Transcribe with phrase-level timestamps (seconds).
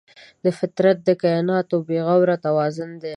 [0.57, 3.09] فطرت د کایناتو بېغوره توازن دی.